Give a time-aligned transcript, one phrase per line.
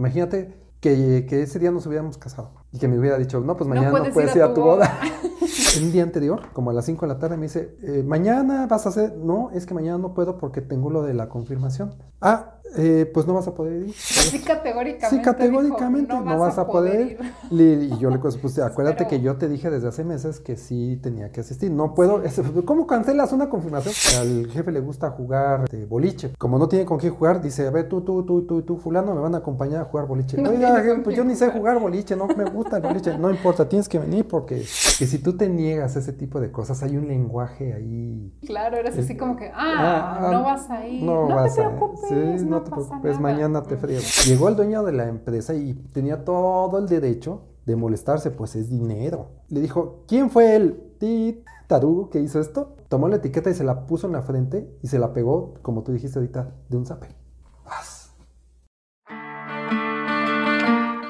[0.00, 3.68] Imagínate que, que, ese día nos hubiéramos casado y que me hubiera dicho, no, pues
[3.68, 4.98] mañana no puedes, ir, a tu, boda.
[5.82, 8.86] Un día anterior, como a las 5 de la tarde, me dice, eh, mañana vas
[8.86, 11.96] a hacer, no, es que mañana no puedo porque tengo lo de la confirmación.
[12.22, 13.94] Ah, eh, pues no vas a poder ir.
[13.94, 15.16] Sí, categóricamente.
[15.16, 17.18] Sí, categóricamente no, vas, a poder,
[17.50, 17.90] ir.
[17.90, 21.32] Y yo le puse, acuérdate que yo te dije desde hace meses que sí tenía
[21.32, 21.70] que asistir.
[21.70, 22.22] No puedo.
[22.64, 23.94] ¿Cómo cancelas una confirmación?
[24.20, 26.32] Al jefe le gusta jugar de boliche.
[26.38, 29.14] Como no tiene con quién jugar, dice, a ver, tú, tú, tú, tú, tú, fulano,
[29.14, 30.40] me van a acompañar a jugar boliche.
[30.40, 33.18] Oiga, pues yo ni sé jugar boliche, no me gusta el boliche.
[33.18, 36.50] No importa, tienes que venir porque que si tú te niegas a ese tipo de
[36.52, 38.32] cosas, hay un lenguaje ahí.
[38.46, 41.02] Claro, eres así como que, ah, ah no vas a ir.
[41.02, 43.98] No, te preocupes, no no te preocupes, mañana te frío.
[44.26, 48.70] Llegó el dueño de la empresa y tenía todo el derecho de molestarse, pues es
[48.70, 49.28] dinero.
[49.48, 52.76] Le dijo, ¿quién fue el tarugo que hizo esto?
[52.88, 55.82] Tomó la etiqueta y se la puso en la frente y se la pegó, como
[55.82, 57.19] tú dijiste ahorita, de un zape.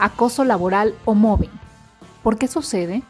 [0.00, 1.50] acoso laboral o mobbing.
[2.22, 3.02] ¿Por qué sucede?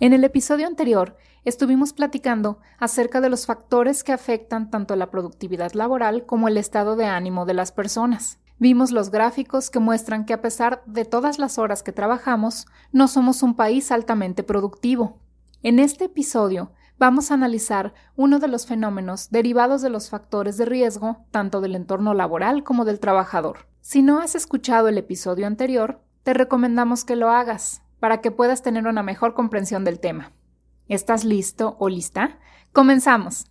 [0.00, 5.72] En el episodio anterior estuvimos platicando acerca de los factores que afectan tanto la productividad
[5.72, 8.38] laboral como el estado de ánimo de las personas.
[8.58, 13.08] Vimos los gráficos que muestran que a pesar de todas las horas que trabajamos, no
[13.08, 15.18] somos un país altamente productivo.
[15.62, 20.66] En este episodio vamos a analizar uno de los fenómenos derivados de los factores de
[20.66, 23.66] riesgo, tanto del entorno laboral como del trabajador.
[23.80, 28.62] Si no has escuchado el episodio anterior, te recomendamos que lo hagas para que puedas
[28.62, 30.32] tener una mejor comprensión del tema.
[30.88, 32.38] ¿Estás listo o lista?
[32.72, 33.49] Comenzamos.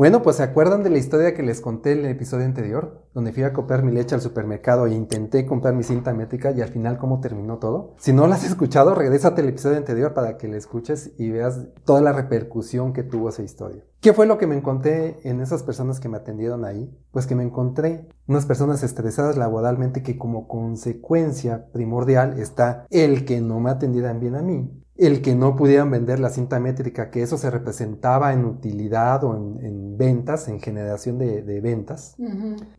[0.00, 3.34] Bueno, pues se acuerdan de la historia que les conté en el episodio anterior, donde
[3.34, 6.70] fui a comprar mi leche al supermercado e intenté comprar mi cinta métrica y al
[6.70, 7.96] final cómo terminó todo.
[7.98, 11.66] Si no la has escuchado, regrésate al episodio anterior para que la escuches y veas
[11.84, 13.84] toda la repercusión que tuvo esa historia.
[14.00, 16.90] ¿Qué fue lo que me encontré en esas personas que me atendieron ahí?
[17.10, 23.42] Pues que me encontré unas personas estresadas laboralmente que como consecuencia primordial está el que
[23.42, 27.22] no me atendieran bien a mí el que no pudieran vender la cinta métrica, que
[27.22, 32.16] eso se representaba en utilidad o en, ventas, en generación de, ventas,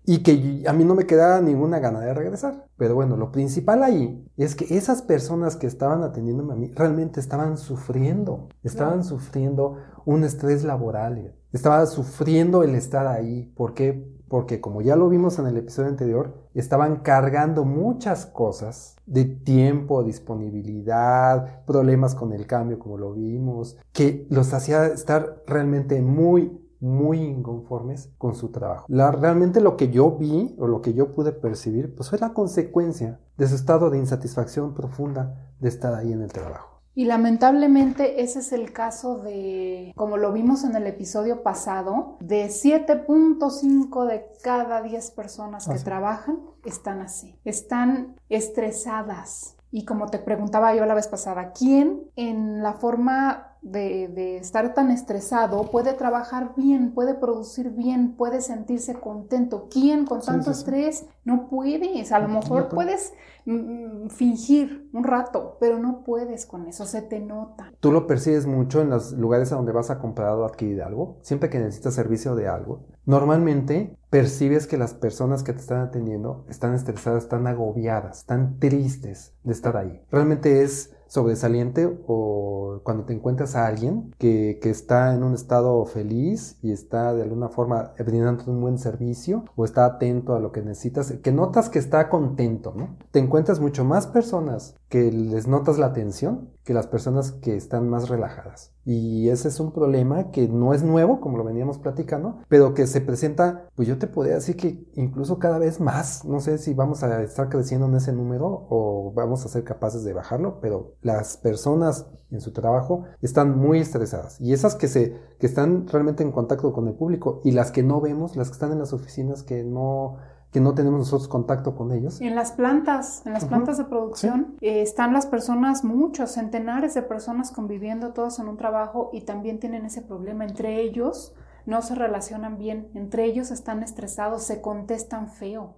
[0.05, 2.65] y que a mí no me quedaba ninguna gana de regresar.
[2.77, 7.19] Pero bueno, lo principal ahí es que esas personas que estaban atendiéndome a mí realmente
[7.19, 13.51] estaban sufriendo, estaban sufriendo un estrés laboral, estaban sufriendo el estar ahí.
[13.55, 14.21] ¿Por qué?
[14.31, 20.03] porque como ya lo vimos en el episodio anterior, estaban cargando muchas cosas de tiempo,
[20.03, 27.19] disponibilidad, problemas con el cambio como lo vimos, que los hacía estar realmente muy, muy
[27.19, 28.85] inconformes con su trabajo.
[28.87, 33.19] realmente lo que yo vi o lo que yo pude percibir, pues fue la consecuencia
[33.37, 36.70] de su estado de insatisfacción profunda de estar ahí en el trabajo.
[37.01, 42.45] Y lamentablemente ese es el caso de, como lo vimos en el episodio pasado, de
[42.45, 49.57] 7.5 de cada 10 personas que trabajan están así, están estresadas.
[49.71, 54.91] Y como te preguntaba yo la vez pasada, ¿quién en la forma de, estar tan
[54.91, 59.67] estresado puede trabajar bien, puede producir bien, puede sentirse contento.
[59.69, 62.11] ¿Quién con tanto estrés no puedes?
[62.11, 63.13] A lo mejor puedes
[63.45, 67.71] mm, fingir un rato, pero no puedes con eso, se te nota.
[67.79, 71.17] ¿Tú lo percibes mucho en los lugares a donde vas a comprar o adquirir algo?
[71.21, 72.85] Siempre que necesitas servicio de algo.
[73.05, 79.33] Normalmente percibes que las personas que te están atendiendo están estresadas, están agobiadas, están tristes
[79.43, 80.01] de estar ahí.
[80.11, 85.85] Realmente es sobresaliente o cuando te encuentras a alguien que, que, está en un estado
[85.85, 90.53] feliz y está de alguna forma brindando un buen servicio o está atento a lo
[90.53, 92.95] que necesitas, que notas que está contento, ¿no?
[93.11, 97.89] Te encuentras mucho más personas que les notas la atención que las personas que están
[97.89, 98.73] más relajadas.
[98.83, 102.87] Y ese es un problema que no es nuevo, como lo veníamos platicando, pero que
[102.87, 106.73] se presenta, pues yo te podría decir que incluso cada vez más, no sé si
[106.73, 110.95] vamos a estar creciendo en ese número o vamos a ser capaces de bajarlo, pero
[111.01, 114.39] las personas en su trabajo están muy estresadas.
[114.39, 117.83] Y esas que, se, que están realmente en contacto con el público y las que
[117.83, 120.17] no vemos, las que están en las oficinas que no
[120.51, 122.19] que no tenemos nosotros contacto con ellos.
[122.19, 127.01] En las plantas, en las plantas de producción, eh, están las personas, muchos, centenares de
[127.01, 130.43] personas conviviendo todos en un trabajo y también tienen ese problema.
[130.43, 131.33] Entre ellos
[131.65, 135.75] no se relacionan bien, entre ellos están estresados, se contestan feo.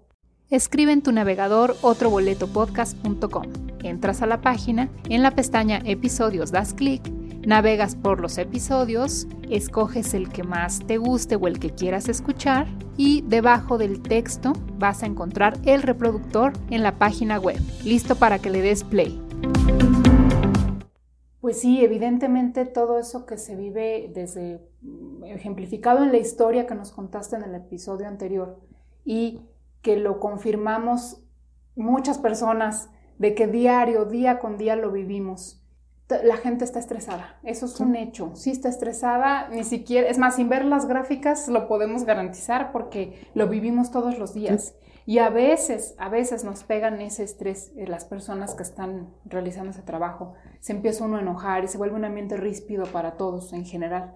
[0.49, 3.43] Escribe en tu navegador otroboletopodcast.com.
[3.83, 7.01] Entras a la página, en la pestaña Episodios das clic
[7.45, 12.67] Navegas por los episodios, escoges el que más te guste o el que quieras escuchar
[12.95, 18.39] y debajo del texto vas a encontrar el reproductor en la página web, listo para
[18.39, 19.21] que le des play.
[21.41, 26.75] Pues sí, evidentemente todo eso que se vive desde mm, ejemplificado en la historia que
[26.75, 28.61] nos contaste en el episodio anterior
[29.03, 29.41] y
[29.81, 31.21] que lo confirmamos
[31.75, 35.62] muchas personas de que diario, día con día lo vivimos
[36.23, 37.39] la gente está estresada.
[37.43, 38.31] Eso es un hecho.
[38.35, 43.27] Sí está estresada, ni siquiera, es más, sin ver las gráficas lo podemos garantizar porque
[43.33, 44.75] lo vivimos todos los días.
[45.05, 49.71] Y a veces, a veces nos pegan ese estrés eh, las personas que están realizando
[49.71, 50.33] ese trabajo.
[50.61, 54.15] Se empieza uno a enojar y se vuelve un ambiente ríspido para todos en general.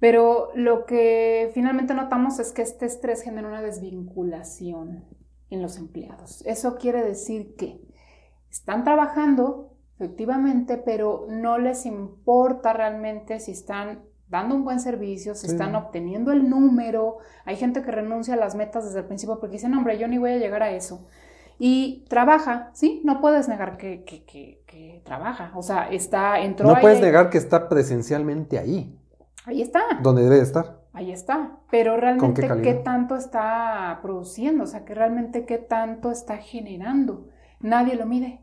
[0.00, 5.04] Pero lo que finalmente notamos es que este estrés genera una desvinculación
[5.50, 6.42] en los empleados.
[6.46, 7.80] Eso quiere decir que
[8.50, 9.67] están trabajando,
[9.98, 16.30] efectivamente, pero no les importa realmente si están dando un buen servicio, si están obteniendo
[16.30, 17.18] el número.
[17.44, 20.18] Hay gente que renuncia a las metas desde el principio porque dicen, hombre, yo ni
[20.18, 21.08] voy a llegar a eso.
[21.58, 23.02] Y trabaja, ¿sí?
[23.04, 25.50] No puedes negar que, que, que, trabaja.
[25.56, 28.96] O sea, está, entró No puedes negar que está presencialmente ahí.
[29.46, 29.82] Ahí está.
[30.00, 30.78] Donde debe estar.
[30.92, 31.56] Ahí está.
[31.70, 34.64] Pero realmente, qué, ¿qué tanto está produciendo?
[34.64, 37.26] O sea, que realmente qué tanto está generando.
[37.60, 38.42] Nadie lo mide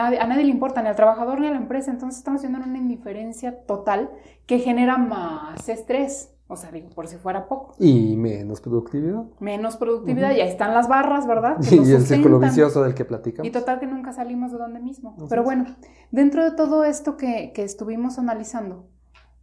[0.00, 2.78] a nadie le importa, ni al trabajador ni a la empresa, entonces estamos viendo una
[2.78, 4.10] indiferencia total
[4.46, 6.30] que genera más estrés.
[6.48, 7.74] O sea, digo, por si fuera poco.
[7.78, 9.24] Y menos productividad.
[9.40, 11.56] Menos productividad, y ahí están las barras, ¿verdad?
[11.70, 13.48] y el círculo vicioso del que platicamos.
[13.48, 15.16] Y total que nunca salimos de donde mismo.
[15.30, 15.64] Pero bueno,
[16.10, 18.86] dentro de todo esto que, que estuvimos analizando,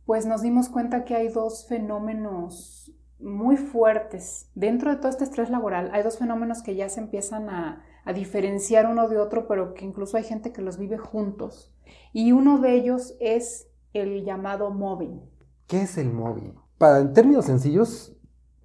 [0.06, 4.50] pues nos dimos cuenta que hay dos fenómenos muy fuertes.
[4.54, 8.14] Dentro de todo este estrés laboral, hay dos fenómenos que ya se empiezan a, a
[8.14, 11.74] diferenciar uno de otro, pero que incluso hay gente que los vive juntos.
[12.14, 15.22] Y uno de ellos es el llamado mobbing.
[15.68, 16.56] ¿Qué es el mobbing?
[16.78, 18.16] Para, en términos sencillos,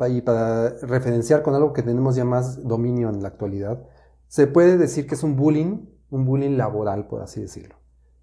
[0.09, 3.83] y para referenciar con algo que tenemos ya más dominio en la actualidad,
[4.29, 7.77] se puede decir que es un bullying, un bullying laboral, por así decirlo.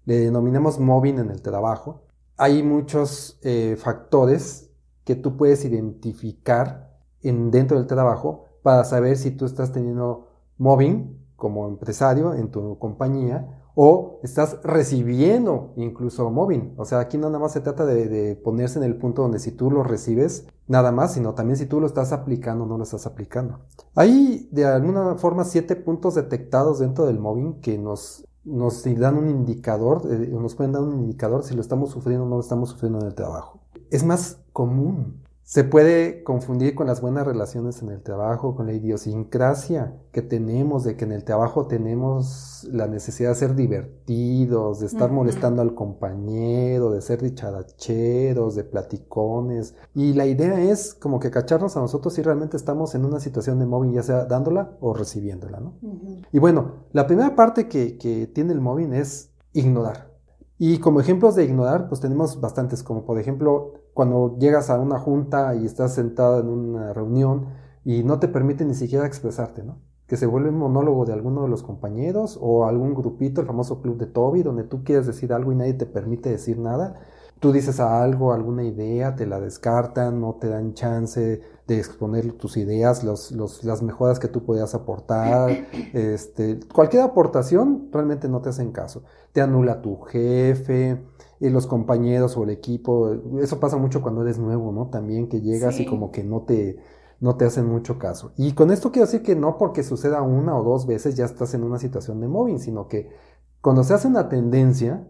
[0.04, 2.04] Le denominamos mobbing en el trabajo.
[2.36, 4.70] Hay muchos eh, factores
[5.04, 10.28] que tú puedes identificar en, dentro del trabajo para saber si tú estás teniendo
[10.62, 16.74] mobbing como empresario en tu compañía o estás recibiendo incluso mobbing.
[16.76, 19.70] O sea, aquí nada más se trata de, ponerse en el punto donde si tú
[19.70, 23.06] lo recibes, nada más, sino también si tú lo estás aplicando o no lo estás
[23.06, 23.60] aplicando.
[23.96, 29.30] Hay de alguna forma siete puntos detectados dentro del mobbing que nos, nos dan un
[29.30, 32.68] indicador, eh, nos pueden dar un indicador si lo estamos sufriendo o no lo estamos
[32.68, 33.58] sufriendo en el trabajo.
[33.90, 38.72] Es más común se puede confundir con las buenas relaciones en el trabajo, con la
[38.72, 44.86] idiosincrasia que tenemos, de que en el trabajo tenemos la necesidad de ser divertidos, de
[44.86, 49.74] estar molestando al compañero, de ser dicharacheros, de platicones.
[49.94, 53.58] Y la idea es como que cacharnos a nosotros si realmente estamos en una situación
[53.58, 55.74] de mobbing, ya sea dándola o recibiéndola, ¿no?
[56.30, 60.11] Y bueno, la primera parte que, que tiene el mobbing es ignorar.
[60.64, 65.00] Y como ejemplos de ignorar, pues tenemos bastantes, como por ejemplo cuando llegas a una
[65.00, 67.48] junta y estás sentado en una reunión
[67.84, 69.80] y no te permite ni siquiera expresarte, ¿no?
[70.06, 73.82] Que se vuelve un monólogo de alguno de los compañeros o algún grupito, el famoso
[73.82, 76.94] club de Toby, donde tú quieres decir algo y nadie te permite decir nada.
[77.40, 81.40] Tú dices algo, alguna idea, te la descartan, no te dan chance
[81.74, 85.50] de exponer tus ideas, los, los, las mejoras que tú podías aportar.
[85.92, 89.04] Este, cualquier aportación realmente no te hacen caso.
[89.32, 91.02] Te anula tu jefe,
[91.42, 93.12] y los compañeros o el equipo.
[93.40, 94.86] Eso pasa mucho cuando eres nuevo, ¿no?
[94.90, 96.78] También que llegas y como que no te,
[97.18, 98.32] no te hacen mucho caso.
[98.36, 101.52] Y con esto quiero decir que no porque suceda una o dos veces ya estás
[101.54, 103.10] en una situación de mobbing, sino que
[103.60, 105.08] cuando se hace una tendencia,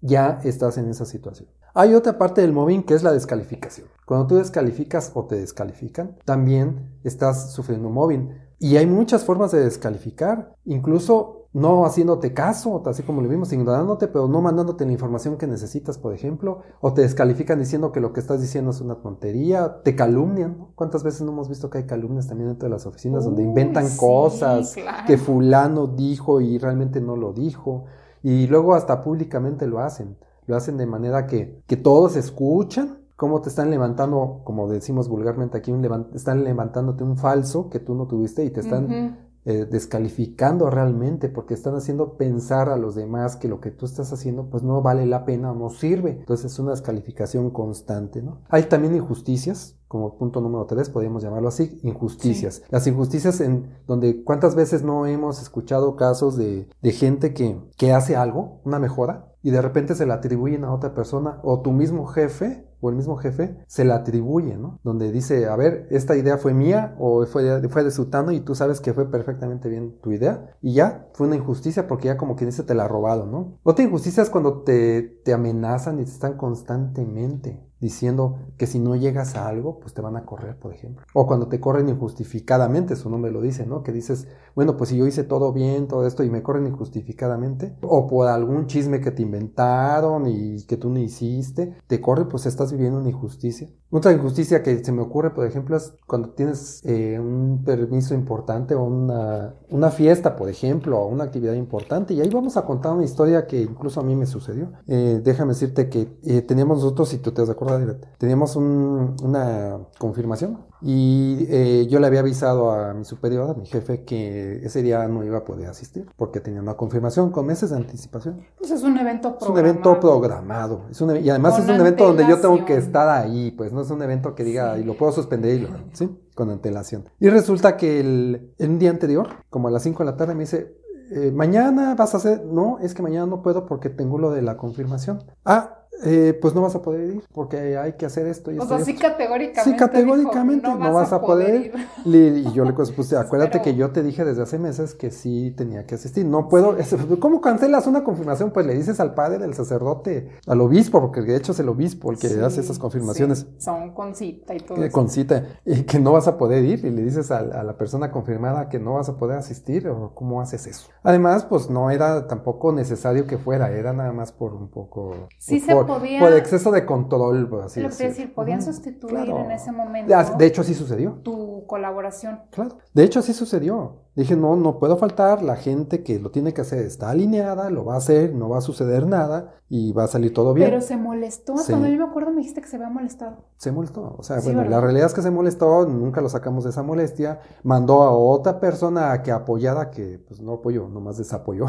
[0.00, 1.48] ya estás en esa situación.
[1.74, 3.86] Hay otra parte del mobbing que es la descalificación.
[4.06, 8.32] Cuando tú descalificas o te descalifican, también estás sufriendo mobbing.
[8.58, 10.54] Y hay muchas formas de descalificar.
[10.64, 15.46] Incluso no haciéndote caso, así como lo vimos, ignorándote, pero no mandándote la información que
[15.46, 19.82] necesitas, por ejemplo, o te descalifican diciendo que lo que estás diciendo es una tontería,
[19.82, 20.68] te calumnian.
[20.74, 23.88] ¿Cuántas veces no hemos visto que hay calumnias también dentro de las oficinas donde inventan
[23.96, 24.74] cosas
[25.06, 27.84] que fulano dijo y realmente no lo dijo?
[28.22, 30.16] Y luego hasta públicamente lo hacen.
[30.48, 35.58] Lo hacen de manera que, que todos escuchan cómo te están levantando, como decimos vulgarmente
[35.58, 40.68] aquí, un están levantándote un falso que tú no tuviste y te están eh, descalificando
[40.68, 44.62] realmente porque están haciendo pensar a los demás que lo que tú estás haciendo pues
[44.62, 46.10] no vale la pena o no sirve.
[46.20, 48.42] Entonces es una descalificación constante, ¿no?
[48.50, 52.62] Hay también injusticias, como punto número tres, podríamos llamarlo así, injusticias.
[52.68, 57.92] Las injusticias en donde cuántas veces no hemos escuchado casos de, de gente que, que
[57.92, 61.72] hace algo, una mejora, y de repente se la atribuyen a otra persona o tu
[61.72, 64.78] mismo jefe o el mismo jefe se la atribuye, ¿no?
[64.84, 68.40] Donde dice, a ver, esta idea fue mía o fue de, fue de Sutano y
[68.40, 72.16] tú sabes que fue perfectamente bien tu idea y ya fue una injusticia porque ya
[72.16, 73.58] como quien dice te la ha robado, ¿no?
[73.62, 78.96] Otra injusticia es cuando te, te amenazan y te están constantemente diciendo que si no
[78.96, 81.04] llegas a algo, pues te van a correr, por ejemplo.
[81.14, 83.82] O cuando te corren injustificadamente, su nombre lo dice, ¿no?
[83.82, 87.76] Que dices, bueno, pues si yo hice todo bien, todo esto, y me corren injustificadamente,
[87.82, 92.46] o por algún chisme que te inventaron y que tú no hiciste, te corre, pues
[92.46, 93.68] estás viviendo una injusticia.
[93.90, 98.74] Otra injusticia que se me ocurre, por ejemplo, es cuando tienes eh, un permiso importante
[98.74, 102.92] o una, una, fiesta, por ejemplo, o una actividad importante, y ahí vamos a contar
[102.92, 104.72] una historia que incluso a mí me sucedió.
[104.86, 111.46] Eh, déjame decirte que eh, teníamos nosotros, si tú te acuerdas, teníamos una confirmación y
[111.48, 115.24] eh, yo le había avisado a mi superior, a mi jefe, que ese día no
[115.24, 118.46] iba a poder asistir porque tenía una confirmación con meses de anticipación.
[118.56, 119.48] Pues es un evento programado.
[119.48, 120.82] Es un evento programado.
[121.20, 124.02] y además es un evento donde yo tengo que estar ahí, pues no es un
[124.02, 126.08] evento que diga y lo puedo suspender y lo, ¿sí?
[126.34, 127.04] Con antelación.
[127.18, 130.40] Y resulta que el, un día anterior, como a las 5 de la tarde, me
[130.40, 130.76] dice,
[131.10, 134.42] eh, mañana vas a hacer, no, es que mañana no puedo porque tengo lo de
[134.42, 135.24] la confirmación.
[135.44, 138.62] Ah, eh, pues no vas a poder ir porque hay que hacer esto y o
[138.62, 138.76] esto.
[138.76, 139.70] Sea, sí categóricamente.
[139.70, 141.72] Sí, categóricamente no, vas, a poder.
[142.04, 145.86] y yo le pues acuérdate que yo te dije desde hace meses que sí tenía
[145.86, 146.24] que asistir.
[146.24, 146.76] No puedo.
[147.20, 148.52] ¿Cómo cancelas una confirmación?
[148.52, 152.12] Pues le dices al padre del sacerdote, al obispo, porque de hecho es el obispo
[152.12, 153.46] el que hace esas confirmaciones.
[153.58, 154.82] Son con cita y todo.
[154.82, 155.44] Eh, con cita.
[155.64, 158.78] Y que no vas a poder ir y le dices a, la persona confirmada que
[158.78, 160.88] no vas a poder asistir o cómo haces eso.
[161.02, 165.28] Además, pues no era tampoco necesario que fuera, era nada más por un poco.
[165.38, 169.72] Sí, se por exceso de control, por así Lo que decir, podían sustituir en ese
[169.72, 170.14] momento.
[170.36, 171.20] De hecho, así sucedió.
[171.22, 172.40] Tu colaboración.
[172.50, 172.78] Claro.
[172.94, 174.08] De hecho, así sucedió.
[174.18, 175.42] Dije, no, no puedo faltar.
[175.42, 178.58] La gente que lo tiene que hacer está alineada, lo va a hacer, no va
[178.58, 180.68] a suceder nada y va a salir todo bien.
[180.68, 181.54] Pero se molestó.
[181.54, 183.44] Cuando yo me acuerdo me dijiste que se había molestado.
[183.58, 184.16] Se molestó.
[184.18, 187.38] O sea, bueno, la realidad es que se molestó, nunca lo sacamos de esa molestia.
[187.62, 191.66] Mandó a otra persona a que apoyara, que pues no apoyó, nomás desapoyó.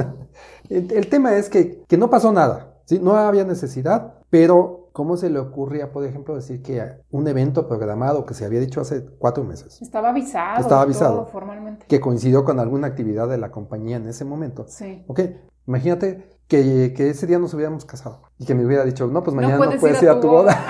[0.70, 2.73] el, el tema es que, que no pasó nada.
[2.84, 2.98] ¿Sí?
[3.00, 8.24] No había necesidad, pero ¿cómo se le ocurría, por ejemplo, decir que un evento programado
[8.26, 9.80] que se había dicho hace cuatro meses?
[9.82, 10.60] Estaba avisado.
[10.60, 11.26] Estaba avisado.
[11.26, 11.86] formalmente.
[11.86, 14.66] Que coincidió con alguna actividad de la compañía en ese momento.
[14.68, 15.04] Sí.
[15.06, 15.20] Ok,
[15.66, 19.56] imagínate que, ese día nos hubiéramos casado y que me hubiera dicho, no, pues mañana
[19.56, 20.64] no puedes, ir, a tu, boda.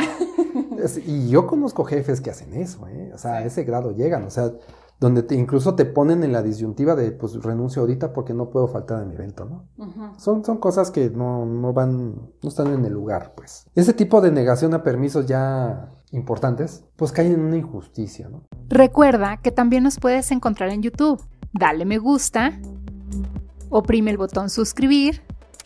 [1.06, 3.12] y yo conozco jefes que hacen eso, ¿eh?
[3.14, 4.52] O sea, a ese grado llegan, o sea
[5.04, 8.68] donde te, incluso te ponen en la disyuntiva de, pues renuncio ahorita porque no puedo
[8.68, 9.68] faltar a mi evento, ¿no?
[10.16, 13.66] son, son cosas que no, no van, no están en el lugar, pues.
[13.74, 18.44] Ese tipo de negación a permisos ya importantes, pues caen en una injusticia, ¿no?
[18.70, 21.22] Recuerda que también nos puedes encontrar en YouTube.
[21.52, 22.58] Dale me gusta,
[23.68, 25.20] oprime el botón suscribir,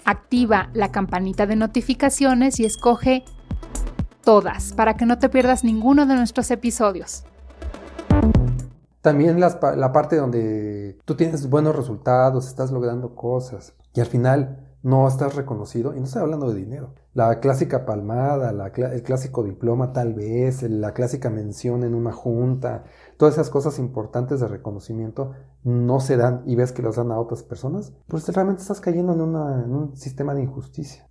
[0.05, 3.23] activa la campanita de notificaciones y escoge
[4.25, 7.23] todas para que no te pierdas ninguno de nuestros episodios.
[9.09, 15.09] También la parte donde tú tienes buenos resultados, estás logrando cosas y al final no
[15.09, 20.13] estás reconocido, y no estoy hablando de dinero, la clásica palmada, el clásico diploma tal
[20.13, 22.85] vez, la clásica mención en una junta,
[23.17, 25.33] todas esas cosas importantes de reconocimiento
[25.65, 29.15] no se dan y ves que los dan a otras personas, pues realmente estás cayendo
[29.15, 31.09] en, un sistema de injusticia.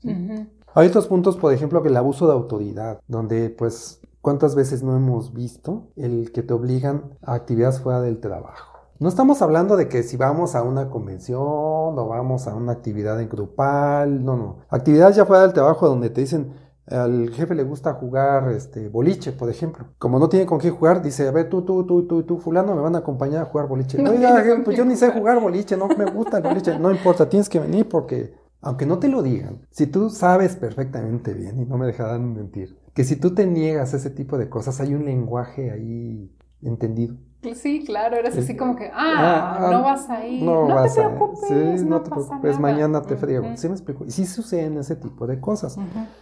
[0.75, 4.93] Hay otros puntos, por ejemplo, que el abuso de autoridad, donde pues ¿Cuántas veces no
[4.97, 8.77] hemos visto el que te obligan a actividades fuera del trabajo?
[8.99, 13.21] No estamos hablando de que si vamos a una convención o vamos a una actividad
[13.21, 14.57] en grupal, no, no.
[14.67, 16.51] Actividades ya fuera del trabajo donde te dicen,
[16.87, 19.85] al jefe le gusta jugar este boliche, por ejemplo.
[19.97, 22.75] Como no tiene con qué jugar, dice, a ver, tú, tú, tú, tú, tú, fulano,
[22.75, 23.97] me van a acompañar a jugar boliche.
[23.97, 26.77] Oiga, pues yo ni sé jugar boliche, no me gusta el boliche.
[26.77, 31.33] No importa, tienes que venir porque, aunque no te lo digan, si tú sabes perfectamente
[31.33, 34.49] bien, y no me dejarán mentir, que si tú te niegas a ese tipo de
[34.49, 37.15] cosas, hay un lenguaje ahí entendido.
[37.53, 41.83] Sí, claro, eres así como que, ah, ah no vas a ir, no, te preocupes,
[41.83, 43.55] no, te preocupes, mañana te friego.
[43.55, 44.03] ¿Sí me explico?
[44.03, 45.77] Y sí suceden ese tipo de cosas.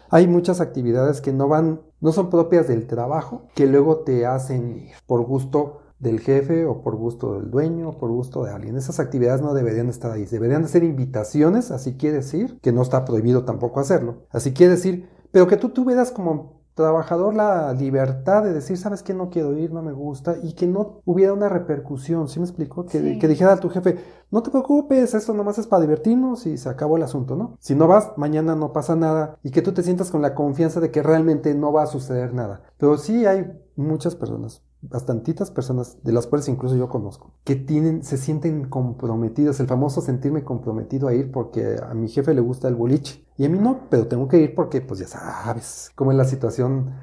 [0.09, 4.75] Hay muchas actividades que no van, no son propias del trabajo, que luego te hacen
[4.75, 8.75] ir por gusto del jefe o por gusto del dueño o por gusto de alguien.
[8.75, 12.81] Esas actividades no deberían estar ahí, deberían de ser invitaciones, así quiere decir, que no
[12.81, 14.25] está prohibido tampoco hacerlo.
[14.29, 19.13] Así quiere decir, pero que tú tuvieras como trabajador la libertad de decir, sabes que
[19.13, 22.85] no quiero ir, no me gusta, y que no hubiera una repercusión, ¿sí me explico?
[22.85, 23.97] Que, que dijera a tu jefe,
[24.29, 27.57] no te preocupes, esto nomás es para divertirnos y se acabó el asunto, ¿no?
[27.59, 30.79] Si no vas, mañana no pasa nada, y que tú te sientas con la confianza
[30.81, 32.61] de que realmente no va a suceder nada.
[32.77, 38.03] Pero sí hay muchas personas, bastantitas personas, de las cuales incluso yo conozco, que tienen,
[38.03, 42.67] se sienten comprometidos, el famoso sentirme comprometido a ir porque a mi jefe le gusta
[42.67, 46.11] el boliche y a mí no, pero tengo que ir porque pues ya sabes cómo
[46.11, 46.93] es la situación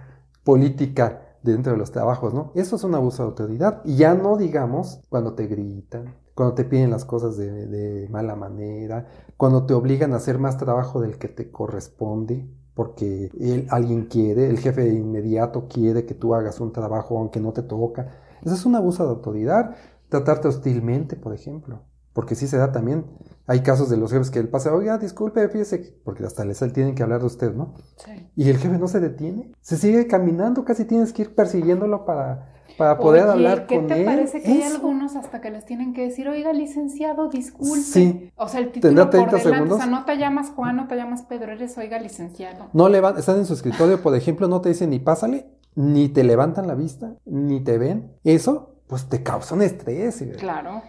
[0.44, 2.52] política dentro de los trabajos, ¿no?
[2.54, 6.64] Eso es un abuso de autoridad y ya no digamos cuando te gritan, cuando te
[6.64, 11.28] piden las cosas de mala manera, cuando te obligan a hacer más trabajo del que
[11.28, 12.48] te corresponde,
[12.82, 17.38] porque él, alguien quiere, el jefe de inmediato quiere que tú hagas un trabajo aunque
[17.38, 18.08] no te toca.
[18.42, 19.76] Eso es un abuso de autoridad.
[20.08, 21.84] Tratarte hostilmente, por ejemplo.
[22.12, 23.04] Porque sí se da también.
[23.46, 26.96] Hay casos de los jefes que él pasa, oiga, disculpe, fíjese, porque hasta les tienen
[26.96, 27.74] que hablar de usted, ¿no?
[28.04, 28.28] Sí.
[28.34, 29.52] Y el jefe no se detiene.
[29.60, 33.86] Se sigue caminando, casi tienes que ir persiguiéndolo para para poder hablar con él.
[33.86, 37.80] ¿Qué te parece que hay algunos hasta que les tienen que decir, oiga, licenciado, disculpe?
[37.80, 38.32] Sí.
[38.36, 39.78] O sea, el título por delante, segundos?
[39.78, 42.66] o sea, no te llamas Juan, no te llamas Pedro, eres, oiga, licenciado.
[42.72, 45.46] No le están en su escritorio, por ejemplo, no te dicen ni pásale,
[45.76, 48.16] ni te levantan la vista, ni te ven.
[48.24, 50.24] Eso, pues te causa un estrés.
[50.38, 50.82] Claro.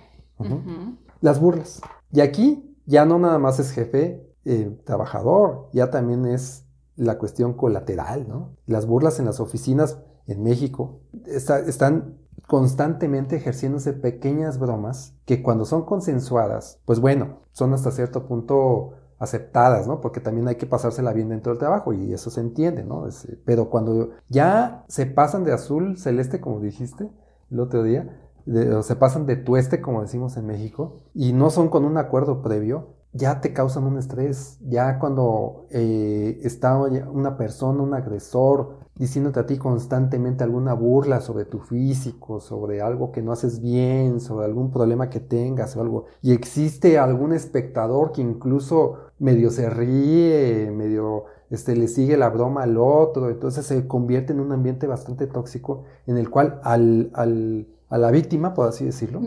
[1.21, 1.79] Las burlas.
[2.11, 7.53] Y aquí ya no nada más es jefe eh, trabajador, ya también es la cuestión
[7.53, 8.55] colateral, ¿no?
[8.65, 15.85] Las burlas en las oficinas en México están constantemente ejerciéndose pequeñas bromas que cuando son
[15.85, 20.01] consensuadas, pues bueno, son hasta cierto punto aceptadas, ¿no?
[20.01, 23.07] Porque también hay que pasársela bien dentro del trabajo y eso se entiende, ¿no?
[23.45, 27.09] pero cuando ya se pasan de azul celeste, como dijiste
[27.49, 28.19] el otro día,
[28.75, 32.41] o se pasan de tueste, como decimos en México, y no son con un acuerdo
[32.41, 34.57] previo, ya te causan un estrés.
[34.67, 41.45] Ya cuando eh, está una persona, un agresor, diciéndote a ti constantemente alguna burla sobre
[41.45, 46.05] tu físico, sobre algo que no haces bien, sobre algún problema que tengas o algo,
[46.21, 52.63] y existe algún espectador que incluso medio se ríe, medio este, le sigue la broma
[52.63, 57.67] al otro, entonces se convierte en un ambiente bastante tóxico en el cual al, al,
[57.89, 59.21] a la víctima, por así decirlo,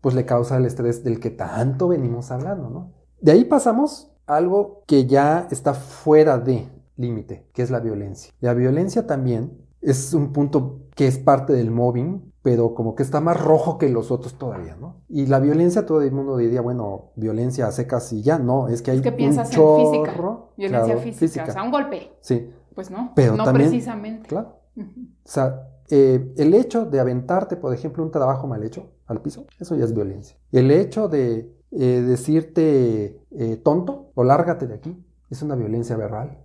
[0.00, 2.92] pues le causa el estrés del que tanto venimos hablando, ¿no?
[3.20, 8.32] De ahí pasamos a algo que ya está fuera de, límite, que es la violencia.
[8.40, 13.20] La violencia también es un punto que es parte del mobbing, pero como que está
[13.20, 15.02] más rojo que los otros todavía, ¿no?
[15.08, 18.82] Y la violencia, todo el mundo diría, bueno, violencia a secas y ya, no, es
[18.82, 22.12] que hay es que piensas en física, violencia física, o sea, un golpe.
[22.20, 22.50] Sí.
[22.74, 24.28] Pues no, pero no precisamente.
[24.28, 24.60] Claro.
[24.76, 24.82] O
[25.24, 29.76] sea, eh, el hecho de aventarte, por ejemplo, un trabajo mal hecho al piso, eso
[29.76, 30.36] ya es violencia.
[30.52, 34.96] El hecho de eh, decirte eh, tonto o lárgate de aquí,
[35.30, 36.38] es una violencia verbal.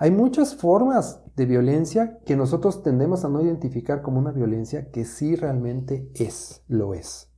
[0.00, 5.04] Hay muchas formas de violencia que nosotros tendemos a no identificar como una violencia que
[5.04, 7.32] sí realmente es, lo es.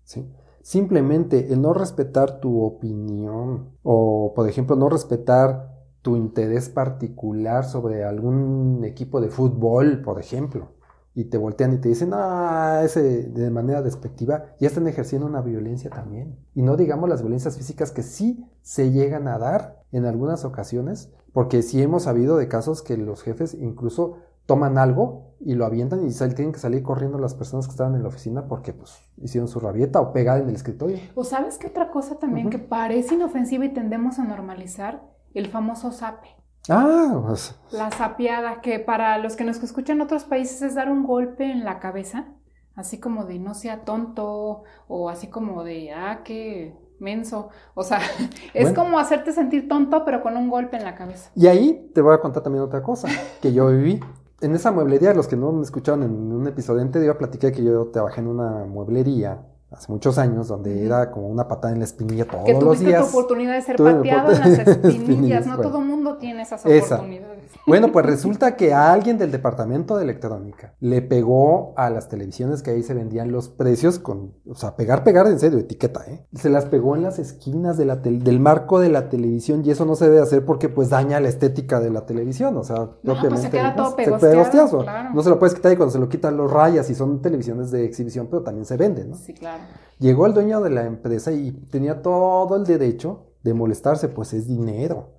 [0.60, 5.70] Simplemente el no respetar tu opinión o, por ejemplo, no respetar
[6.02, 10.72] tu interés particular sobre algún equipo de fútbol, por ejemplo,
[11.14, 15.40] y te voltean y te dicen, ah, ese de manera despectiva, ya están ejerciendo una
[15.40, 16.38] violencia también.
[16.54, 21.10] Y no digamos las violencias físicas que sí se llegan a dar en algunas ocasiones,
[21.32, 26.06] porque sí hemos sabido de casos que los jefes incluso toman algo y lo avientan
[26.06, 29.48] y tienen que salir corriendo las personas que estaban en la oficina porque pues hicieron
[29.48, 30.98] su rabieta o pegada en el escritorio.
[31.14, 35.02] O sabes qué otra cosa también que parece inofensiva y tendemos a normalizar,
[35.34, 36.28] el famoso sape.
[36.68, 37.58] Ah, pues.
[37.70, 41.50] La sapeada, que para los que nos escuchan en otros países es dar un golpe
[41.50, 42.34] en la cabeza,
[42.74, 47.48] así como de no sea tonto, o así como de, ah, qué menso.
[47.74, 48.00] O sea,
[48.54, 51.30] es como hacerte sentir tonto, pero con un golpe en la cabeza.
[51.34, 53.08] Y ahí te voy a contar también otra cosa
[53.40, 54.00] que yo viví.
[54.40, 57.88] En esa mueblería, los que no me escucharon en un episodio anterior, platiqué que yo
[57.88, 62.26] trabajé en una mueblería hace muchos años, donde era como una patada en la espinilla
[62.26, 63.02] todos que los días.
[63.02, 67.29] tu oportunidad de ser pateado en las espinillas, no todo mundo tiene esas oportunidades.
[67.66, 72.62] Bueno, pues resulta que a alguien del departamento de electrónica le pegó a las televisiones
[72.62, 76.26] que ahí se vendían los precios con, o sea, pegar, pegar en serio, etiqueta, ¿eh?
[76.34, 79.84] Se las pegó en las esquinas de la del marco de la televisión y eso
[79.84, 82.86] no se debe hacer porque pues daña la estética de la televisión, o sea, No,
[83.02, 83.42] pues propiamente.
[83.42, 84.78] se queda todo se pegosteado, pegosteazo.
[84.80, 85.10] claro.
[85.14, 87.70] No se lo puedes quitar y cuando se lo quitan los rayas y son televisiones
[87.70, 89.16] de exhibición, pero también se venden, ¿no?
[89.16, 89.62] Sí, claro.
[89.98, 94.46] Llegó el dueño de la empresa y tenía todo el derecho de molestarse, pues es
[94.48, 95.10] dinero.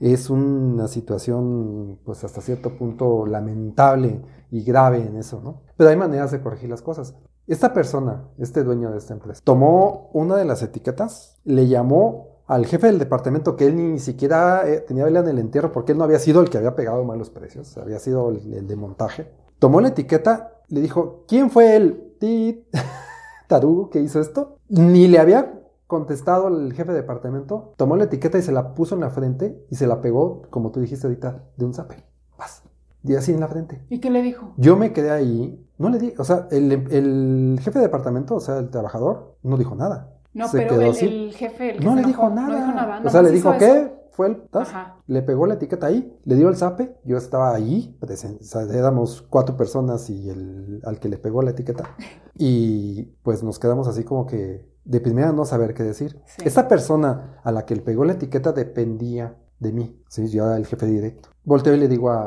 [0.00, 5.62] Es una situación, pues hasta cierto punto lamentable y grave en eso, ¿no?
[5.76, 7.14] Pero hay maneras de corregir las cosas.
[7.46, 12.66] Esta persona, este dueño de esta empresa, tomó una de las etiquetas, le llamó al
[12.66, 16.04] jefe del departamento que él ni siquiera eh, tenía en el entierro porque él no
[16.04, 19.30] había sido el que había pegado malos precios, había sido el, el de montaje.
[19.58, 22.16] Tomó la etiqueta, le dijo, ¿quién fue el
[23.48, 24.58] tarugo que hizo esto?
[24.68, 28.94] Ni le había contestado el jefe de departamento, tomó la etiqueta y se la puso
[28.94, 32.04] en la frente y se la pegó, como tú dijiste ahorita, de un zape.
[32.36, 32.62] Paz.
[33.04, 33.84] Y así en la frente.
[33.88, 34.52] ¿Y qué le dijo?
[34.56, 38.40] Yo me quedé ahí, no le di, o sea, el, el jefe de departamento, o
[38.40, 40.12] sea, el trabajador, no dijo nada.
[40.34, 42.48] No, Se pero quedó el, el jefe, el que No se le enojó, dijo nada.
[42.48, 43.02] No dijo nada.
[43.04, 43.80] o sea, le dijo ¿qué?
[43.80, 43.90] eso.
[44.10, 44.96] Fue el tas, Ajá.
[45.06, 48.62] le pegó la etiqueta ahí, le dio el zape, yo estaba ahí, presen- o sea,
[48.62, 51.84] éramos cuatro personas y el al que le pegó la etiqueta.
[52.38, 56.18] Y pues nos quedamos así como que de primera no saber qué decir.
[56.26, 56.42] Sí.
[56.44, 60.28] Esta persona a la que le pegó la etiqueta dependía de mí, ¿sí?
[60.28, 61.30] yo era el jefe directo.
[61.44, 62.26] Volteo y le digo a,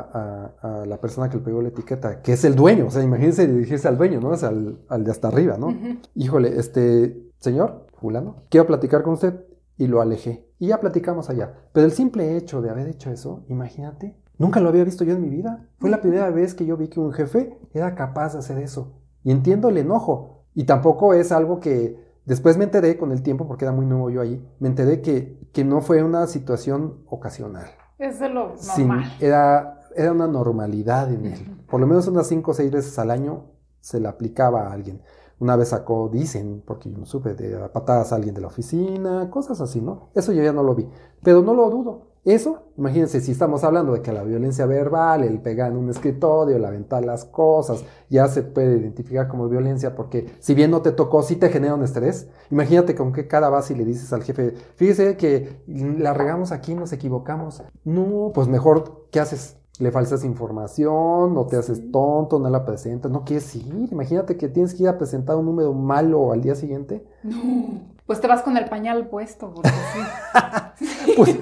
[0.62, 3.04] a- a la persona que le pegó la etiqueta, que es el dueño, o sea,
[3.04, 4.30] imagínense dirigirse al dueño, ¿no?
[4.30, 5.76] O sea, al, al de hasta arriba, ¿no?
[6.16, 9.46] Híjole, este, señor, fulano, quiero platicar con usted.
[9.78, 10.46] Y lo alejé.
[10.60, 11.54] Y ya platicamos allá.
[11.72, 15.22] Pero el simple hecho de haber hecho eso, imagínate, nunca lo había visto yo en
[15.22, 15.70] mi vida.
[15.78, 18.92] Fue la primera vez que yo vi que un jefe era capaz de hacer eso.
[19.24, 20.44] Y entiendo el enojo.
[20.54, 24.10] Y tampoco es algo que después me enteré con el tiempo, porque era muy nuevo
[24.10, 27.68] yo ahí, me enteré que, que no fue una situación ocasional.
[27.98, 29.12] Es de lo Sin- normal.
[29.20, 31.58] era, era una normalidad en él.
[31.70, 33.48] Por lo menos unas cinco o seis veces al año
[33.82, 35.02] se le aplicaba a alguien.
[35.40, 39.30] Una vez sacó, dicen, porque yo no supe, de patadas a alguien de la oficina,
[39.30, 40.10] cosas así, ¿no?
[40.14, 40.88] Eso yo ya no lo vi.
[41.24, 42.09] Pero no lo dudo.
[42.26, 46.58] Eso, imagínense, si estamos hablando de que la violencia verbal, el pegar en un escritorio,
[46.58, 50.92] el aventar las cosas, ya se puede identificar como violencia porque si bien no te
[50.92, 52.28] tocó, sí te genera un estrés.
[52.52, 56.76] Imagínate con qué cara vas y le dices al jefe, fíjese que la regamos aquí,
[56.76, 57.64] nos equivocamos.
[57.86, 59.56] No, pues mejor, ¿qué haces?
[59.80, 63.88] Le falsas información, no te haces tonto, no la presentas, no quieres ir.
[63.92, 67.08] Imagínate que tienes que ir a presentar un número malo al día siguiente.
[67.24, 67.99] No.
[68.10, 71.14] Pues te vas con el pañal puesto, porque sí.
[71.16, 71.38] Pues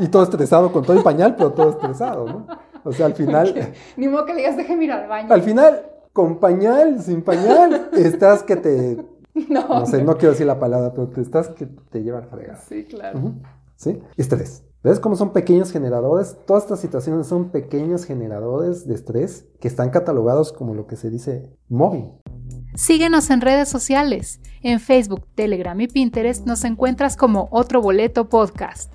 [0.00, 2.46] y todo estresado, con todo el pañal, pero todo estresado, ¿no?
[2.84, 5.30] O sea, al final, Ni modo que le digas, déjeme ir al baño.
[5.30, 5.84] al final,
[6.14, 8.96] con pañal, sin pañal, estás que te,
[9.50, 12.60] No, no sé, no quiero decir la palabra, pero te estás que te llevan fregado.
[12.66, 13.34] Sí, claro.
[13.76, 14.00] ¿Sí?
[14.16, 14.64] Estrés.
[14.82, 16.38] ¿Ves cómo son pequeños generadores?
[16.46, 21.10] Todas estas situaciones son pequeños generadores de estrés que están catalogados como lo que se
[21.10, 22.12] dice móvil.
[22.74, 24.40] Síguenos en redes sociales.
[24.62, 28.92] En Facebook, Telegram y Pinterest nos encuentras como Otro Boleto Podcast.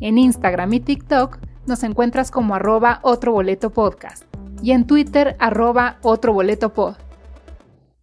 [0.00, 4.24] En Instagram y TikTok nos encuentras como arroba Otro Boleto Podcast.
[4.62, 6.96] Y en Twitter, arroba Otro Boleto Pod.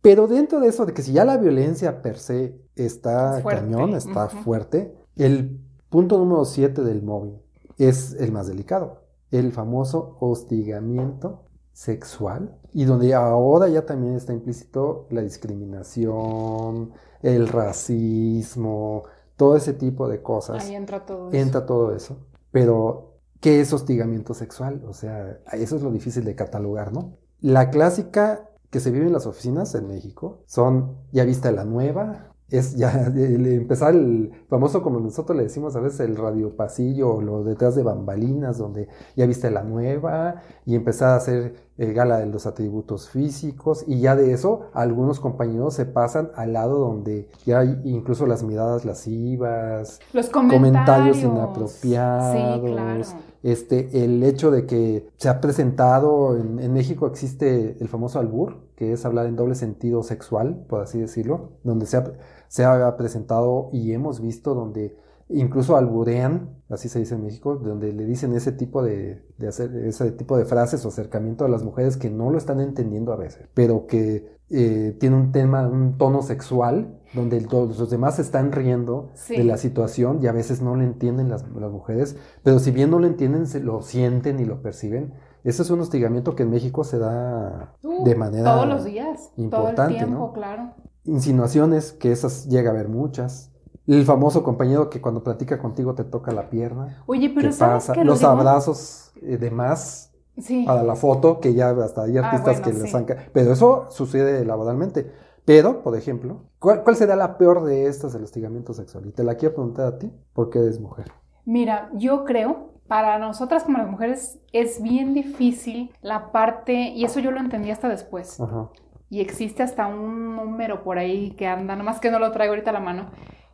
[0.01, 3.95] Pero dentro de eso, de que si ya la violencia per se está Es cañón,
[3.95, 7.35] está fuerte, el punto número 7 del móvil
[7.77, 15.07] es el más delicado, el famoso hostigamiento sexual, y donde ahora ya también está implícito
[15.09, 19.03] la discriminación, el racismo,
[19.35, 20.63] todo ese tipo de cosas.
[20.65, 21.37] Ahí entra todo eso.
[21.37, 22.17] entra todo eso.
[22.51, 24.83] Pero, ¿qué es hostigamiento sexual?
[24.87, 27.17] O sea, eso es lo difícil de catalogar, ¿no?
[27.41, 32.32] La clásica que se vive en las oficinas en México son, ya viste la nueva,
[32.57, 37.15] es ya el empezar el famoso, como nosotros le decimos a veces, el radio pasillo
[37.15, 40.35] o lo detrás de bambalinas, donde ya viste la nueva
[40.65, 45.19] y empezar a hacer eh, gala de los atributos físicos y ya de eso algunos
[45.19, 51.17] compañeros se pasan al lado donde ya hay incluso las miradas lascivas, Los comentarios comentarios.
[51.23, 52.61] inapropiados.
[52.61, 53.32] Sí, claro.
[53.43, 58.61] Este, el hecho de que se ha presentado, en, en México existe el famoso albur,
[58.75, 62.13] que es hablar en doble sentido sexual, por así decirlo, donde se ha,
[62.47, 64.97] se ha presentado y hemos visto donde
[65.29, 69.75] incluso alburean, así se dice en México, donde le dicen ese tipo de, de hacer,
[69.75, 73.17] ese tipo de frases o acercamiento a las mujeres que no lo están entendiendo a
[73.17, 78.51] veces, pero que eh, tiene un tema, un tono sexual, donde todos los demás están
[78.51, 79.37] riendo Sí.
[79.37, 82.89] de la situación y a veces no lo entienden las, las mujeres, pero si bien
[82.91, 85.13] no lo entienden, se lo sienten y lo perciben.
[85.43, 89.31] Ese es un hostigamiento que en México se da Uh, de manera Todos los días.
[89.35, 90.33] todo importante, el tiempo, ¿no?
[90.33, 90.73] claro.
[91.05, 93.49] insinuaciones, que esas llega a haber muchas,
[93.85, 97.03] El famoso compañero que cuando platica contigo te toca la pierna.
[97.05, 97.95] Oye, pero ¿Qué ¿sabes pasa?
[97.95, 98.31] lo Los digo?
[98.31, 100.63] abrazos eh, de más Sí.
[100.65, 102.97] para la foto, que ya hasta hay Ah, artistas bueno, que les sí.
[102.97, 103.05] han...
[103.33, 105.11] Pero eso sucede laboralmente.
[105.45, 109.05] Pero, por ejemplo, ¿cuál, cuál sería la peor de estas del hostigamiento sexual?
[109.07, 111.11] Y te la quiero preguntar a ti, porque eres mujer.
[111.45, 117.19] Mira, yo creo, para nosotras como las mujeres es bien difícil la parte, y eso
[117.19, 118.69] yo lo entendí hasta después, Ajá.
[119.09, 122.69] y existe hasta un número por ahí que anda, nomás que no lo traigo ahorita
[122.69, 123.09] a la mano,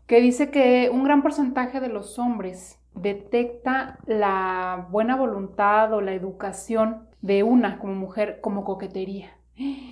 [0.05, 6.13] que dice que un gran porcentaje de los hombres detecta la buena voluntad o la
[6.13, 9.38] educación de una como mujer como coquetería.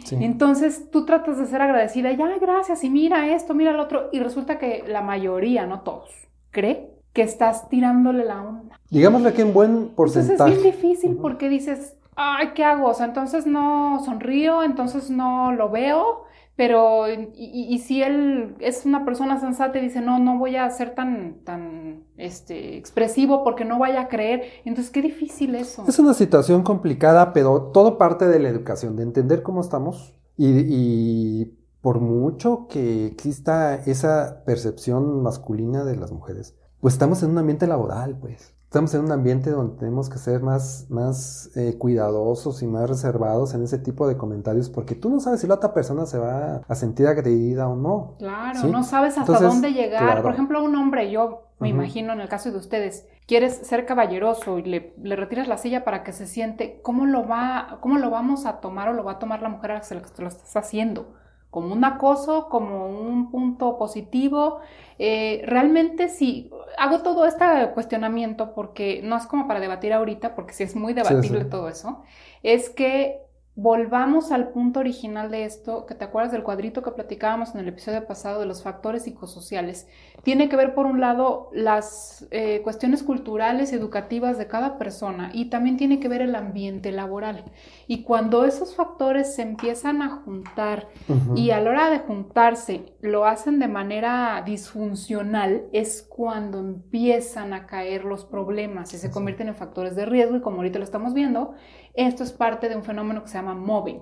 [0.03, 0.17] Sí.
[0.21, 4.19] Entonces tú tratas de ser agradecida, ya, gracias, y mira esto, mira lo otro, y
[4.19, 6.09] resulta que la mayoría, no todos,
[6.51, 8.79] cree que estás tirándole la onda.
[8.89, 10.51] Digámosle que en buen Entonces es porcentaje.
[10.51, 12.87] bien difícil porque dices, ay, ¿qué hago?
[12.87, 16.23] O sea, entonces no sonrío, entonces no lo veo,
[16.57, 20.69] pero y, y- si él es una persona sensata y dice, no, no voy a
[20.71, 25.85] ser tan, tan, este, expresivo porque no vaya a creer, entonces qué difícil eso.
[25.87, 30.47] Es una situación complicada, pero todo parte de la educación, de entender cómo estamos y,
[30.67, 37.37] y por mucho que exista esa percepción masculina de las mujeres, pues estamos en un
[37.37, 38.56] ambiente laboral, pues.
[38.77, 43.55] Estamos en un ambiente donde tenemos que ser más, más eh, cuidadosos y más reservados
[43.55, 46.57] en ese tipo de comentarios, porque tú no sabes si la otra persona se va
[46.57, 48.13] a sentir agredida o no.
[48.19, 48.67] Claro, ¿Sí?
[48.67, 50.03] no sabes hasta Entonces, dónde llegar.
[50.03, 50.21] claro.
[50.21, 54.59] Por ejemplo, un hombre, yo me imagino en el caso de ustedes, quieres ser caballeroso
[54.59, 58.11] y le, le retiras la silla para que se siente, ¿cómo lo va, cómo lo
[58.11, 60.01] vamos a tomar o lo va a tomar la mujer a la que se lo
[60.27, 61.15] estás haciendo?
[61.49, 62.49] ¿Como un acoso?
[62.49, 64.59] ¿Como un punto positivo?
[64.99, 70.53] Eh, realmente sí, hago todo este cuestionamiento porque no es como para debatir ahorita, porque
[70.53, 71.49] sí es muy debatible sí.
[71.49, 72.03] todo eso,
[72.43, 73.21] es que
[73.55, 77.67] volvamos al punto original de esto, que te acuerdas del cuadrito que platicábamos en el
[77.69, 79.87] episodio pasado de los factores psicosociales.
[80.23, 85.45] Tiene que ver, por un lado, las eh, cuestiones culturales, educativas de cada persona y
[85.45, 87.45] también tiene que ver el ambiente laboral.
[87.87, 90.89] Y cuando esos factores se empiezan a juntar
[91.35, 97.65] y a la hora de juntarse lo hacen de manera disfuncional, es cuando empiezan a
[97.65, 101.13] caer los problemas y se convierten en factores de riesgo y como ahorita lo estamos
[101.13, 101.53] viendo,
[101.93, 104.01] esto es parte de un fenómeno que se llama mobbing.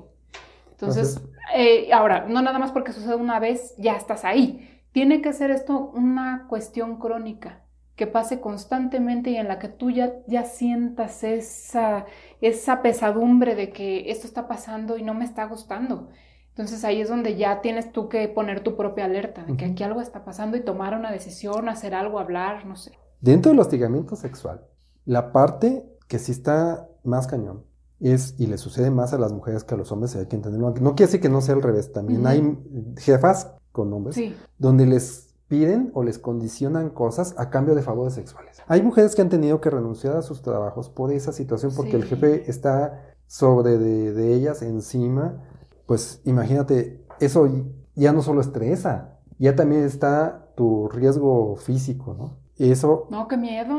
[0.71, 1.21] Entonces,
[1.55, 4.74] eh, ahora, no nada más porque sucede una vez, ya estás ahí.
[4.95, 7.65] Tiene que ser esto una cuestión crónica
[7.97, 12.05] que pase constantemente y en la que tú ya, ya sientas esa,
[12.39, 16.07] esa pesadumbre de que esto está pasando y no me está gustando.
[16.51, 19.83] Entonces ahí es donde ya tienes tú que poner tu propia alerta de que aquí
[19.83, 22.93] algo está pasando y tomar una decisión, hacer algo, hablar, no sé.
[23.19, 24.63] Dentro del hostigamiento sexual,
[25.03, 27.65] la parte que sí está más cañón
[27.99, 30.73] es, y le sucede más a las mujeres que a los hombres, hay que entenderlo.
[30.79, 32.57] No quiere decir que no sea al revés, también hay
[32.95, 38.13] jefas con hombres Sí, donde les piden o les condicionan cosas a cambio de favores
[38.13, 38.57] sexuales.
[38.67, 42.05] Hay mujeres que han tenido que renunciar a sus trabajos por esa situación, porque el
[42.05, 45.43] jefe está sobre de, de ellas, encima.
[45.85, 47.47] Pues imagínate, eso
[47.93, 52.44] ya no solo estresa, ya también está tu riesgo físico, ¿no?
[52.57, 53.75] Y eso no, qué miedo.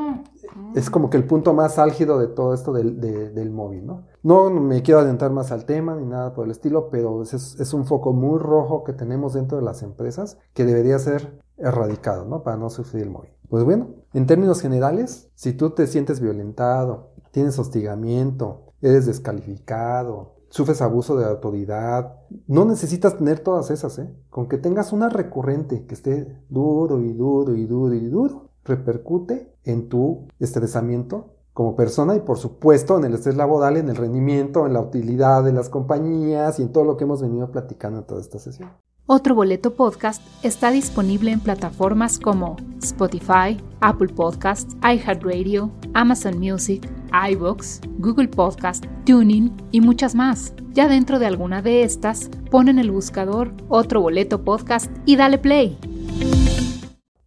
[0.75, 4.05] es como que el punto más álgido de todo esto del, de- del móvil, ¿no?
[4.23, 7.73] No me quiero adentrar más al tema ni nada por el estilo, pero es, es
[7.73, 12.43] un foco muy rojo que tenemos dentro de las empresas que debería ser erradicado, ¿no?
[12.43, 13.31] Para no sufrir el móvil.
[13.49, 20.83] Pues bueno, en términos generales, si tú te sientes violentado, tienes hostigamiento, eres descalificado, sufres
[20.83, 22.15] abuso de autoridad,
[22.47, 24.15] no necesitas tener todas esas, ¿eh?
[24.31, 29.53] Con que tengas una recurrente que esté duro y duro y duro y duro, repercute
[29.65, 34.67] en tu estresamiento como persona y por supuesto en el estrés laboral, en el rendimiento,
[34.67, 38.05] en la utilidad de las compañías y en todo lo que hemos venido platicando en
[38.05, 38.69] toda esta sesión.
[39.09, 46.91] Otro Boleto Podcast está disponible en plataformas como Spotify, Apple Podcasts, iHeartRadio, Amazon Music,
[47.31, 50.55] iVoox, Google Podcast, Tuning y muchas más.
[50.73, 55.39] Ya dentro de alguna de estas, pon en el buscador Otro Boleto Podcast y dale
[55.39, 55.79] play.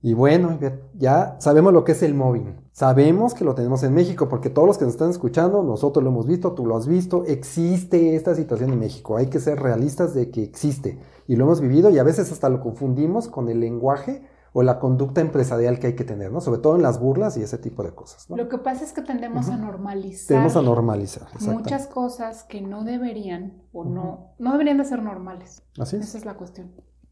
[0.01, 0.57] Y bueno,
[0.95, 2.55] ya- sabemos lo que es el móvil.
[2.71, 6.09] Sabemos que lo tenemos en México porque todos los que nos están escuchando, nosotros lo
[6.09, 9.17] hemos visto, tú lo has visto, existe esta situación en México.
[9.17, 12.47] Hay que ser realistas de que existe y lo hemos vivido y a veces hasta
[12.47, 16.39] lo confundimos con el lenguaje o la conducta empresarial que hay que tener, ¿no?
[16.41, 18.37] Sobre todo en las burlas y ese tipo de cosas, ¿no?
[18.37, 22.83] Lo que pasa es que tendemos a normalizar Tenemos a normalizar, muchas cosas que no
[22.85, 25.61] deberían o no, no deberían de ser normales.
[25.77, 26.07] Así es.
[26.07, 26.71] Esa es la cuestión.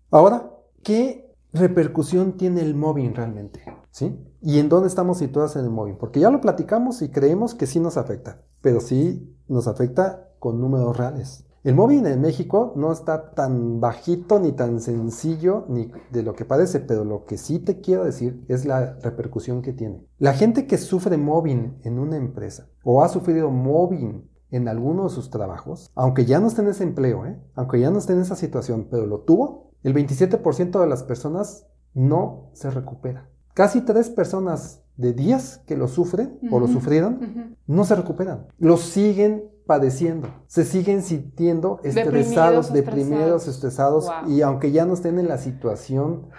[0.10, 0.52] Ahora,
[0.84, 3.62] ¿qué repercusión tiene el móvil realmente?
[3.92, 4.20] ¿Sí?
[4.42, 5.96] ¿Y en dónde estamos situados en el móvil?
[5.96, 10.62] Porque ya lo platicamos y creemos que sí nos afecta, pero sí nos afecta con
[10.62, 11.48] números reales.
[11.64, 16.46] El mobbing en México no está tan bajito ni tan sencillo ni de lo que
[16.46, 20.08] parece, pero lo que sí te quiero decir es la repercusión que tiene.
[20.18, 25.10] La gente que sufre mobbing en una empresa o ha sufrido mobbing en alguno de
[25.10, 27.38] sus trabajos, aunque ya no esté en ese empleo, ¿eh?
[27.56, 31.68] aunque ya no esté en esa situación, pero lo tuvo, el 27% de las personas
[31.94, 33.30] no se recupera.
[33.54, 38.48] Casi tres personas de días que lo sufren o lo sufrieron, no se recuperan.
[38.58, 45.28] Lo siguen padeciendo, se siguen sintiendo estresados, deprimidos, estresados, y aunque ya no estén en
[45.28, 46.30] la situación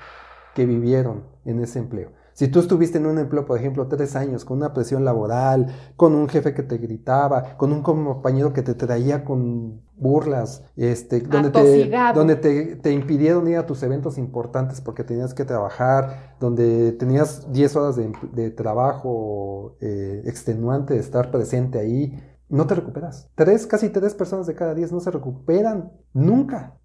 [0.55, 2.13] que vivieron en ese empleo.
[2.39, 6.15] Si tú estuviste en un empleo, por ejemplo, tres años, con una presión laboral, con
[6.15, 11.51] un jefe que te gritaba, con un compañero que te traía con burlas, este, donde,
[11.51, 17.51] te, donde te, impidieron ir a tus eventos importantes porque tenías que trabajar, donde tenías
[17.53, 23.29] 10 horas de, trabajo eh, extenuante de estar presente ahí, no te recuperas.
[23.35, 26.77] Tres, casi tres personas de cada diez no se recuperan nunca.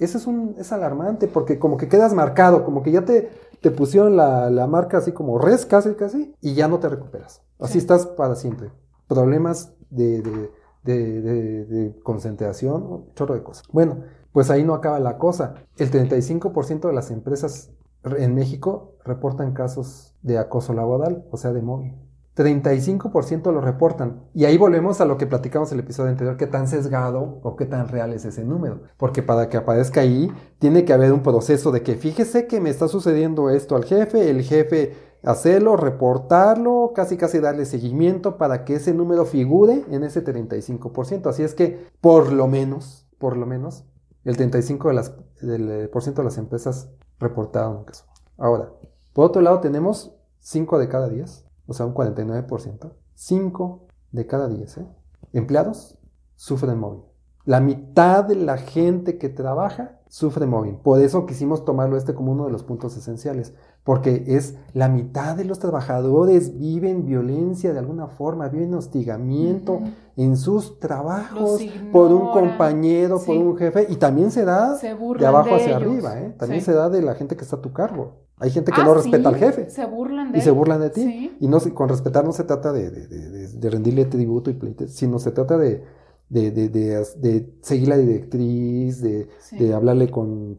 [0.00, 3.30] Eso es, un, es alarmante porque como que quedas marcado, como que ya te,
[3.62, 7.42] te pusieron la, marca así como res, casi, casi, y ya no te recuperas.
[7.58, 8.70] Así estás para siempre.
[9.06, 10.50] Problemas de,
[10.82, 13.64] de, concentración, un chorro de cosas.
[13.72, 15.54] Bueno, pues ahí no acaba la cosa.
[15.78, 17.70] El 35% de las empresas
[18.04, 21.94] en México reportan casos de acoso laboral, o sea, de móvil.
[22.34, 24.22] 35% lo reportan.
[24.34, 27.56] Y ahí volvemos a lo que platicamos en el episodio anterior, qué tan sesgado o
[27.56, 28.80] qué tan real es ese número.
[28.96, 32.70] Porque para que aparezca ahí, tiene que haber un proceso de que fíjese que me
[32.70, 38.76] está sucediendo esto al jefe, el jefe hacerlo, reportarlo, casi casi darle seguimiento para que
[38.76, 41.26] ese número figure en ese 35%.
[41.28, 43.84] Así es que, por lo menos, por lo menos,
[44.24, 48.04] el 35% de las, eh, por ciento de las empresas reportaron caso.
[48.38, 48.72] Ahora,
[49.12, 54.46] por otro lado, tenemos 5 de cada 10 o sea, un 49%, 5 de cada
[54.46, 54.86] 10 ¿eh?
[55.32, 55.98] empleados
[56.36, 57.00] sufren móvil.
[57.46, 60.76] La mitad de la gente que trabaja sufre móvil.
[60.76, 65.36] Por eso quisimos tomarlo este como uno de los puntos esenciales, porque es la mitad
[65.36, 69.80] de los trabajadores viven violencia de alguna forma, viven hostigamiento
[70.16, 75.54] en sus trabajos por un compañero, por un jefe, y también se da de abajo
[75.56, 76.34] hacia arriba, ¿eh?
[76.38, 78.22] también se da de la gente que está a tu cargo.
[78.38, 79.70] Hay gente que ah, no respeta al jefe.
[79.70, 81.36] Se burlan de Y se burlan de ti.
[81.38, 85.30] Y no, con respetar no se trata de, de, rendirle tributo y pleite, sino se
[85.30, 85.84] trata de,
[86.28, 89.28] de, seguir la directriz, de,
[89.72, 90.58] hablarle con,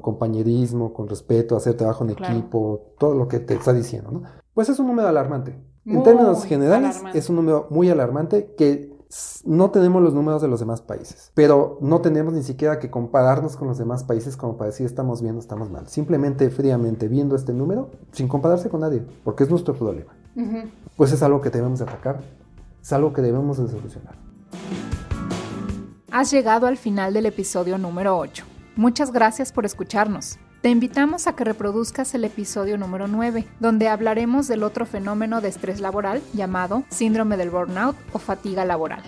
[0.00, 4.22] compañerismo, con respeto, hacer trabajo en equipo, todo lo que te está diciendo, ¿no?
[4.54, 5.58] Pues es un número alarmante.
[5.86, 8.90] en términos generales, es un número muy alarmante que
[9.44, 13.56] no tenemos los números de los demás países, pero no tenemos ni siquiera que compararnos
[13.56, 15.88] con los demás países como para decir estamos bien o estamos mal.
[15.88, 20.12] Simplemente fríamente viendo este número sin compararse con nadie, porque es nuestro problema.
[20.96, 22.20] Pues es algo que debemos atacar,
[22.80, 24.16] es algo que debemos de solucionar.
[26.12, 28.49] Has llegado al final del episodio número 8.
[28.76, 30.38] Muchas gracias por escucharnos.
[30.62, 35.48] Te invitamos a que reproduzcas el episodio número 9, donde hablaremos del otro fenómeno de
[35.48, 39.02] estrés laboral llamado síndrome del burnout o fatiga laboral.